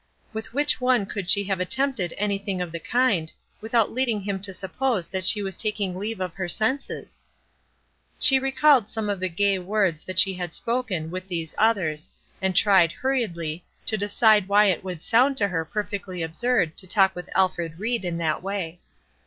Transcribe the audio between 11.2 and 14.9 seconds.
these others, and tried, hurriedly, to decide why it